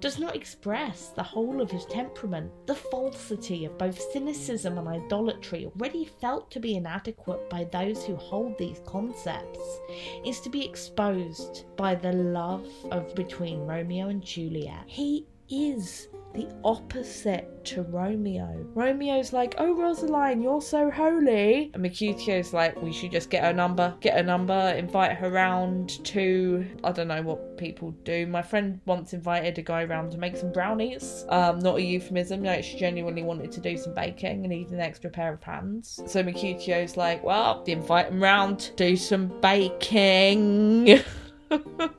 does 0.00 0.18
not 0.18 0.36
express 0.36 1.08
the 1.08 1.22
whole 1.22 1.60
of 1.60 1.70
his 1.70 1.84
temperament 1.86 2.50
the 2.66 2.74
falsity 2.74 3.64
of 3.64 3.78
both 3.78 4.00
cynicism 4.12 4.78
and 4.78 4.88
idolatry, 4.88 5.66
already 5.66 6.04
felt 6.04 6.50
to 6.50 6.60
be 6.60 6.76
inadequate 6.76 7.48
by 7.50 7.64
those 7.64 8.04
who 8.04 8.16
hold 8.16 8.56
these 8.58 8.80
concepts, 8.86 9.80
is 10.24 10.40
to 10.40 10.50
be 10.50 10.64
exposed 10.64 11.64
by 11.76 11.94
the 11.94 12.12
love 12.12 12.66
of 12.90 13.14
between 13.14 13.66
Romeo 13.66 14.08
and 14.08 14.22
Juliet. 14.22 14.84
He 14.86 15.26
is 15.48 16.08
the 16.36 16.48
opposite 16.64 17.64
to 17.64 17.82
Romeo. 17.82 18.66
Romeo's 18.74 19.32
like, 19.32 19.54
Oh, 19.58 19.74
Rosaline, 19.74 20.42
you're 20.42 20.60
so 20.60 20.90
holy. 20.90 21.70
And 21.72 21.82
Mercutio's 21.82 22.52
like, 22.52 22.80
We 22.82 22.92
should 22.92 23.10
just 23.10 23.30
get 23.30 23.42
her 23.42 23.54
number, 23.54 23.94
get 24.00 24.14
her 24.14 24.22
number, 24.22 24.74
invite 24.76 25.16
her 25.16 25.30
round 25.30 26.04
to, 26.04 26.66
I 26.84 26.92
don't 26.92 27.08
know 27.08 27.22
what 27.22 27.56
people 27.56 27.92
do. 28.04 28.26
My 28.26 28.42
friend 28.42 28.80
once 28.84 29.14
invited 29.14 29.56
a 29.58 29.62
guy 29.62 29.84
around 29.84 30.10
to 30.10 30.18
make 30.18 30.36
some 30.36 30.52
brownies. 30.52 31.24
Um, 31.30 31.58
not 31.60 31.76
a 31.76 31.82
euphemism, 31.82 32.42
like 32.42 32.62
she 32.64 32.76
genuinely 32.76 33.22
wanted 33.22 33.50
to 33.52 33.60
do 33.60 33.78
some 33.78 33.94
baking 33.94 34.44
and 34.44 34.48
needed 34.48 34.74
an 34.74 34.80
extra 34.80 35.08
pair 35.08 35.32
of 35.32 35.42
hands. 35.42 36.00
So 36.06 36.22
Mercutio's 36.22 36.98
like, 36.98 37.24
Well, 37.24 37.64
invite 37.66 38.08
him 38.08 38.22
round, 38.22 38.60
to 38.60 38.72
do 38.74 38.96
some 38.96 39.40
baking. 39.40 41.00
I, 41.50 41.90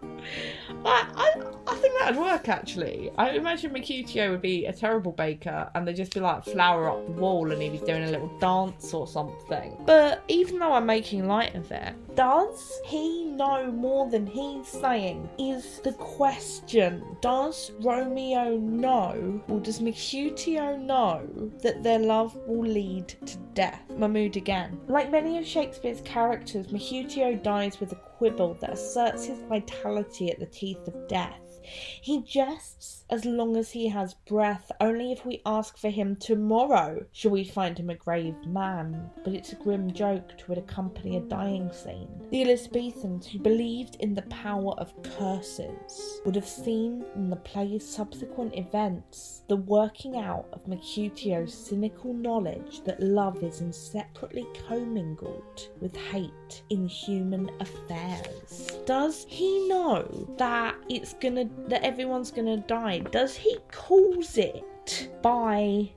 I, 0.86 1.57
I 1.68 1.76
think 1.76 2.00
that'd 2.00 2.18
work 2.18 2.48
actually. 2.48 3.12
I 3.18 3.32
imagine 3.32 3.74
Mercutio 3.74 4.32
would 4.32 4.42
be 4.42 4.66
a 4.66 4.74
terrible 4.74 5.12
baker 5.12 5.70
and 5.76 5.88
they'd 5.88 5.96
just 5.96 6.14
be 6.14 6.20
like 6.22 6.46
flour 6.46 6.90
up 6.90 7.06
the 7.06 7.12
wall 7.12 7.52
and 7.52 7.62
he'd 7.62 7.74
be 7.74 7.80
doing 7.80 8.04
a 8.04 8.12
little 8.12 8.32
dance 8.40 8.94
or 8.94 9.06
something. 9.06 9.76
But 9.86 10.24
even 10.28 10.60
though 10.60 10.74
I'm 10.74 10.86
making 10.86 11.28
light 11.28 11.56
of 11.56 11.70
it, 11.72 11.94
does 12.16 12.80
he 12.86 13.26
know 13.26 13.72
more 13.72 14.10
than 14.10 14.26
he's 14.26 14.68
saying? 14.68 15.30
Is 15.38 15.82
the 15.84 15.94
question. 15.94 17.04
Does 17.22 17.72
Romeo 17.82 18.58
know, 18.58 19.42
or 19.50 19.60
does 19.60 19.82
Mercutio 19.82 20.78
know, 20.78 21.28
that 21.62 21.84
their 21.84 22.00
love 22.00 22.36
will 22.48 22.68
lead 22.68 23.10
to 23.26 23.38
death? 23.54 23.82
Mahood 23.92 24.36
again. 24.36 24.80
Like 24.88 25.12
many 25.12 25.38
of 25.38 25.46
Shakespeare's 25.46 26.02
characters, 26.02 26.72
Mercutio 26.72 27.36
dies 27.36 27.80
with 27.80 27.92
a 27.92 27.96
quibble 27.96 28.56
that 28.62 28.72
asserts 28.74 29.26
his 29.26 29.40
vitality 29.44 30.32
at 30.32 30.40
the 30.40 30.46
teeth 30.46 30.88
of 30.88 31.08
death. 31.08 31.57
He 32.02 32.24
jests 32.24 33.06
as 33.10 33.26
long 33.26 33.56
as 33.56 33.72
he 33.72 33.88
has 33.88 34.14
breath, 34.14 34.72
only 34.82 35.12
if 35.12 35.26
we 35.26 35.42
ask 35.46 35.78
for 35.78 35.90
him 35.90 36.16
tomorrow 36.16 37.06
shall 37.12 37.32
we 37.32 37.44
find 37.44 37.78
him 37.78 37.90
a 37.90 37.96
grave 37.96 38.36
man. 38.46 39.10
But 39.24 39.34
it's 39.34 39.54
a 39.54 39.56
grim 39.56 39.92
joke 39.94 40.38
to 40.40 40.54
accompany 40.54 41.18
a 41.18 41.22
dying 41.22 41.72
scene. 41.72 42.10
The 42.32 42.42
Elizabethans 42.42 43.28
who 43.28 43.40
believed 43.40 43.96
in 44.00 44.14
the 44.14 44.24
power 44.24 44.74
of 44.78 44.94
curses 45.04 46.22
would 46.26 46.36
have 46.36 46.48
seen 46.48 47.06
in 47.16 47.30
the 47.30 47.38
play's 47.38 47.88
subsequent 47.88 48.56
events 48.56 49.44
the 49.48 49.56
working 49.56 50.18
out 50.18 50.48
of 50.52 50.68
Mercutio's 50.68 51.54
cynical 51.54 52.14
knowledge 52.14 52.82
that 52.84 53.02
love 53.02 53.42
is 53.44 53.62
inseparably 53.62 54.46
commingled 54.68 55.70
with 55.80 55.96
hate 55.96 56.64
in 56.70 56.88
human 56.88 57.50
affairs. 57.60 58.80
Does 58.86 59.26
he 59.30 59.68
know 59.68 60.28
that 60.38 60.76
it's 60.90 61.14
gonna 61.14 61.46
that 61.68 61.84
everyone's 61.84 62.32
gonna 62.32 62.58
die? 62.58 63.00
Does 63.00 63.36
he 63.36 63.58
cause 63.72 64.38
it 64.38 65.10
by 65.22 65.90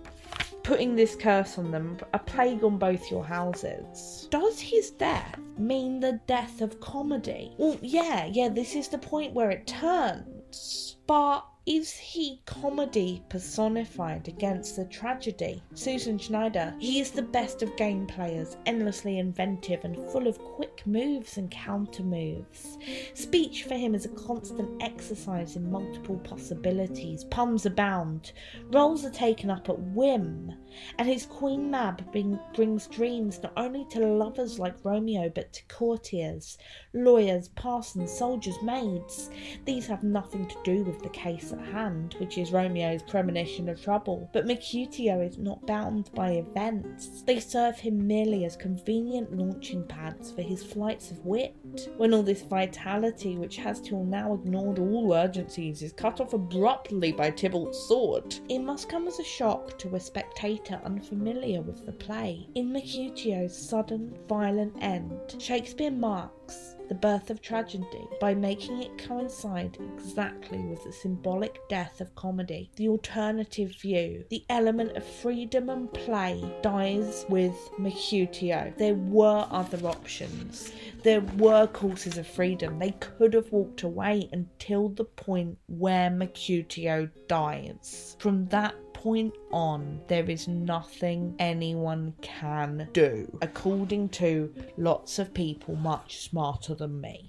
putting 0.62 0.94
this 0.94 1.16
curse 1.16 1.58
on 1.58 1.70
them, 1.70 1.98
a 2.14 2.18
plague 2.18 2.64
on 2.64 2.78
both 2.78 3.10
your 3.10 3.24
houses. 3.24 4.28
Does 4.30 4.60
his 4.60 4.90
death 4.90 5.38
mean 5.58 6.00
the 6.00 6.20
death 6.26 6.60
of 6.60 6.80
comedy? 6.80 7.52
Well, 7.58 7.78
yeah, 7.82 8.26
yeah, 8.26 8.48
this 8.48 8.74
is 8.74 8.88
the 8.88 8.98
point 8.98 9.34
where 9.34 9.50
it 9.50 9.66
turns. 9.66 10.96
But 11.06 11.44
is 11.70 11.92
he 11.96 12.40
comedy 12.46 13.22
personified 13.28 14.26
against 14.26 14.74
the 14.74 14.84
tragedy? 14.86 15.62
Susan 15.74 16.18
Snyder, 16.18 16.74
he 16.80 16.98
is 16.98 17.12
the 17.12 17.22
best 17.22 17.62
of 17.62 17.76
game 17.76 18.08
players, 18.08 18.56
endlessly 18.66 19.20
inventive 19.20 19.84
and 19.84 19.96
full 20.10 20.26
of 20.26 20.36
quick 20.40 20.84
moves 20.84 21.36
and 21.36 21.48
counter 21.48 22.02
moves. 22.02 22.76
Speech 23.14 23.62
for 23.62 23.74
him 23.74 23.94
is 23.94 24.04
a 24.04 24.08
constant 24.08 24.82
exercise 24.82 25.54
in 25.54 25.70
multiple 25.70 26.16
possibilities, 26.18 27.22
puns 27.22 27.66
abound, 27.66 28.32
roles 28.72 29.04
are 29.04 29.10
taken 29.10 29.48
up 29.48 29.68
at 29.68 29.78
whim, 29.78 30.52
and 30.98 31.06
his 31.06 31.24
Queen 31.26 31.70
Mab 31.70 32.10
bring, 32.10 32.36
brings 32.52 32.88
dreams 32.88 33.40
not 33.44 33.52
only 33.56 33.86
to 33.90 34.00
lovers 34.00 34.58
like 34.58 34.84
Romeo 34.84 35.30
but 35.32 35.52
to 35.52 35.62
courtiers, 35.68 36.58
lawyers, 36.94 37.46
parsons, 37.50 38.10
soldiers, 38.10 38.56
maids. 38.60 39.30
These 39.64 39.86
have 39.86 40.02
nothing 40.02 40.48
to 40.48 40.56
do 40.64 40.82
with 40.82 41.00
the 41.02 41.10
case 41.10 41.52
at 41.60 41.72
hand, 41.72 42.14
which 42.18 42.38
is 42.38 42.52
Romeo's 42.52 43.02
premonition 43.02 43.68
of 43.68 43.82
trouble. 43.82 44.28
But 44.32 44.46
Mercutio 44.46 45.20
is 45.20 45.38
not 45.38 45.66
bound 45.66 46.10
by 46.14 46.32
events. 46.32 47.22
They 47.22 47.40
serve 47.40 47.78
him 47.78 48.06
merely 48.06 48.44
as 48.44 48.56
convenient 48.56 49.36
launching 49.36 49.84
pads 49.84 50.30
for 50.32 50.42
his 50.42 50.62
flights 50.62 51.10
of 51.10 51.24
wit. 51.24 51.54
When 51.96 52.14
all 52.14 52.22
this 52.22 52.42
vitality, 52.42 53.36
which 53.36 53.56
has 53.56 53.80
till 53.80 54.04
now 54.04 54.34
ignored 54.34 54.78
all 54.78 55.12
urgencies, 55.12 55.82
is 55.82 55.92
cut 55.92 56.20
off 56.20 56.32
abruptly 56.32 57.12
by 57.12 57.30
Tybalt's 57.30 57.78
sword, 57.78 58.36
it 58.48 58.60
must 58.60 58.88
come 58.88 59.06
as 59.06 59.18
a 59.18 59.24
shock 59.24 59.78
to 59.78 59.94
a 59.94 60.00
spectator 60.00 60.80
unfamiliar 60.84 61.62
with 61.62 61.86
the 61.86 61.92
play. 61.92 62.48
In 62.54 62.72
Mercutio's 62.72 63.56
sudden, 63.56 64.16
violent 64.28 64.74
end, 64.80 65.36
Shakespeare 65.38 65.90
marks 65.90 66.76
the 66.90 66.94
birth 66.96 67.30
of 67.30 67.40
tragedy 67.40 68.04
by 68.20 68.34
making 68.34 68.82
it 68.82 68.98
coincide 68.98 69.78
exactly 69.94 70.58
with 70.58 70.82
the 70.82 70.92
symbolic 70.92 71.56
death 71.68 72.00
of 72.00 72.12
comedy. 72.16 72.68
The 72.74 72.88
alternative 72.88 73.76
view, 73.80 74.24
the 74.28 74.44
element 74.50 74.96
of 74.96 75.06
freedom 75.06 75.70
and 75.70 75.90
play, 75.94 76.42
dies 76.62 77.24
with 77.28 77.54
Mercutio. 77.78 78.74
There 78.76 78.96
were 78.96 79.46
other 79.52 79.86
options. 79.86 80.72
There 81.04 81.20
were 81.20 81.68
courses 81.68 82.18
of 82.18 82.26
freedom. 82.26 82.80
They 82.80 82.90
could 82.90 83.34
have 83.34 83.52
walked 83.52 83.84
away 83.84 84.28
until 84.32 84.88
the 84.88 85.04
point 85.04 85.58
where 85.68 86.10
Mercutio 86.10 87.08
dies. 87.28 88.16
From 88.18 88.46
that 88.48 88.74
point 89.00 89.32
on, 89.50 89.98
there 90.08 90.28
is 90.28 90.46
nothing 90.46 91.34
anyone 91.38 92.12
can 92.20 92.86
do, 92.92 93.26
according 93.40 94.10
to 94.10 94.52
lots 94.76 95.18
of 95.18 95.32
people 95.32 95.74
much 95.76 96.20
smarter 96.20 96.74
than 96.74 97.00
me. 97.00 97.26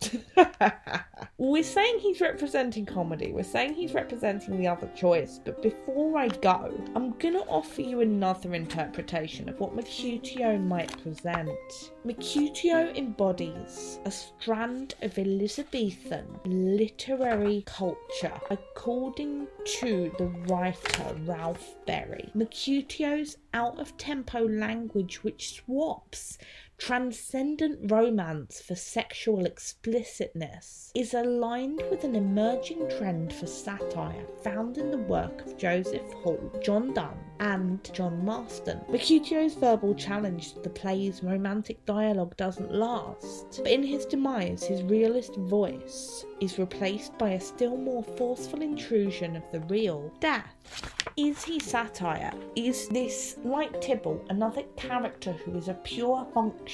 we're 1.38 1.64
saying 1.64 1.98
he's 2.00 2.20
representing 2.20 2.86
comedy, 2.86 3.32
we're 3.32 3.44
saying 3.44 3.74
he's 3.74 3.94
representing 3.94 4.58
the 4.58 4.68
other 4.68 4.90
choice, 4.98 5.40
but 5.46 5.62
before 5.62 6.18
I 6.18 6.28
go, 6.28 6.78
I'm 6.94 7.18
gonna 7.20 7.40
offer 7.48 7.82
you 7.82 8.02
another 8.02 8.54
interpretation 8.54 9.48
of 9.48 9.58
what 9.62 9.74
Mercutio 9.74 10.58
might 10.58 11.02
present. 11.02 11.50
Mercutio 12.04 12.92
embodies 12.96 14.00
a 14.04 14.12
strand 14.12 14.96
of 15.04 15.18
Elizabethan 15.18 16.26
literary 16.44 17.64
culture, 17.66 18.34
according 18.50 19.48
to 19.80 20.12
the 20.18 20.28
writer 20.50 21.16
Ralph 21.26 21.61
Berry. 21.86 22.32
Mercutio's 22.34 23.38
out 23.54 23.80
of 23.80 23.98
tempo 23.98 24.48
language, 24.48 25.24
which 25.24 25.56
swaps 25.56 26.38
transcendent 26.82 27.92
romance 27.92 28.60
for 28.60 28.74
sexual 28.74 29.46
explicitness 29.46 30.92
is 30.96 31.14
aligned 31.14 31.80
with 31.92 32.04
an 32.04 32.16
emerging 32.16 32.90
trend 32.98 33.32
for 33.32 33.46
satire 33.46 34.26
found 34.44 34.80
in 34.80 34.90
the 34.90 34.98
work 34.98 35.46
of 35.46 35.56
Joseph 35.60 36.12
Hall, 36.24 36.52
John 36.64 36.92
Donne, 36.92 37.24
and 37.40 37.88
John 37.94 38.26
Marston. 38.26 38.82
Mercutio's 38.90 39.54
verbal 39.54 39.94
challenge 39.94 40.56
to 40.56 40.62
the 40.62 40.72
play's 40.72 41.22
romantic 41.22 41.86
dialogue 41.86 42.36
doesn't 42.36 42.74
last, 42.74 43.62
but 43.62 43.72
in 43.72 43.84
his 43.84 44.08
demise, 44.08 44.64
his 44.64 44.82
realist 44.82 45.36
voice 45.36 46.26
is 46.40 46.58
replaced 46.58 47.16
by 47.20 47.30
a 47.30 47.40
still 47.40 47.78
more 47.78 48.04
forceful 48.04 48.64
intrusion 48.64 49.36
of 49.36 49.44
the 49.52 49.60
real 49.62 50.12
death. 50.20 50.56
Is 51.18 51.44
he 51.44 51.60
satire? 51.60 52.34
Is 52.56 52.88
this, 52.88 53.36
like 53.44 53.82
Tybalt, 53.82 54.26
another 54.30 54.64
character 54.78 55.34
who 55.34 55.58
is 55.58 55.68
a 55.68 55.74
pure 55.74 56.26
function 56.34 56.71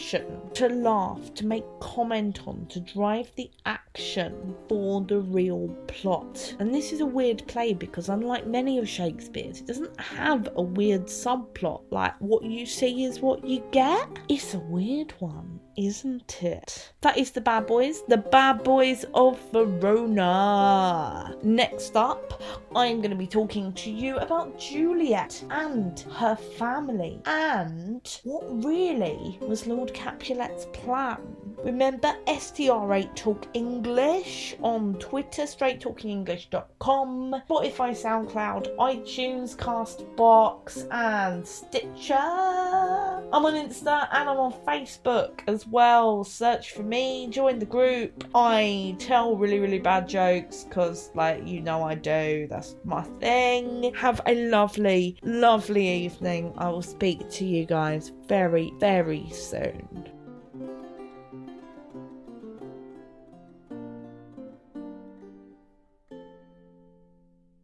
to 0.54 0.70
laugh, 0.70 1.34
to 1.36 1.46
make 1.46 1.66
comment 1.80 2.48
on, 2.48 2.66
to 2.68 2.80
drive 2.80 3.32
the 3.36 3.50
action 3.66 4.56
for 4.70 5.02
the 5.02 5.20
real 5.20 5.68
plot? 5.88 6.56
And 6.60 6.74
this 6.74 6.92
is 6.92 7.02
a 7.02 7.06
weird 7.06 7.46
play 7.48 7.74
because, 7.74 8.10
unlike 8.10 8.48
many 8.48 8.78
of 8.78 8.88
Shakespeare's, 8.88 9.60
it 9.60 9.68
doesn't 9.68 10.00
have 10.00 10.50
a 10.56 10.62
weird 10.62 11.06
subplot 11.06 11.84
like 11.92 12.14
what 12.20 12.44
you 12.44 12.66
see 12.66 13.04
is 13.06 13.20
what 13.20 13.46
you 13.46 13.64
get. 13.72 14.08
It's 14.30 14.54
a 14.54 14.60
weird 14.60 15.12
one 15.20 15.60
isn't 15.78 16.44
it? 16.44 16.92
That 17.02 17.18
is 17.18 17.32
the 17.32 17.42
bad 17.42 17.68
boys, 17.68 18.02
the 18.08 18.18
bad 18.18 18.64
boys 18.64 19.06
of 19.14 19.40
Verona. 19.52 21.36
Next 21.44 21.96
up, 21.96 22.42
I'm 22.76 22.98
going 22.98 23.12
to 23.12 23.16
be 23.16 23.28
talking 23.28 23.72
to 23.74 23.92
you 23.92 24.18
about 24.18 24.60
Juliet 24.60 25.44
and 25.52 26.00
her 26.16 26.36
family 26.36 27.22
and 27.26 28.20
what 28.24 28.66
really 28.66 29.38
was 29.42 29.68
Lord 29.68 29.94
Capulet's 29.94 30.66
plan. 30.74 31.20
Remember 31.64 32.16
STR8 32.28 33.16
Talk 33.16 33.48
English 33.54 34.56
on 34.62 34.94
Twitter, 35.00 35.44
straighttalkingenglish.com, 35.44 37.42
Spotify, 37.50 37.92
SoundCloud, 37.92 38.76
iTunes, 38.78 39.56
Castbox, 39.58 40.88
and 40.92 41.46
Stitcher. 41.46 42.14
I'm 42.14 43.46
on 43.46 43.54
Insta 43.54 44.08
and 44.12 44.30
I'm 44.30 44.38
on 44.38 44.54
Facebook 44.68 45.42
as 45.48 45.68
well. 45.68 46.24
Search 46.24 46.72
for 46.72 46.84
me, 46.84 47.28
join 47.28 47.58
the 47.60 47.66
group. 47.66 48.24
I 48.36 48.96
tell 49.00 49.36
really, 49.36 49.60
really 49.60 49.80
bad 49.80 50.08
jokes 50.08 50.64
because, 50.64 51.10
like, 51.16 51.46
you 51.46 51.62
know, 51.62 51.82
I 51.84 51.96
do. 51.96 52.48
That's 52.50 52.76
my 52.86 53.02
thing. 53.20 53.94
Have 53.96 54.22
a 54.28 54.36
lovely, 54.50 55.18
lovely 55.24 55.88
evening. 55.88 56.54
I 56.58 56.70
will 56.70 56.84
speak 56.84 57.30
to 57.32 57.46
you 57.46 57.66
guys 57.66 58.12
very, 58.28 58.74
very 58.80 59.28
soon. 59.32 60.17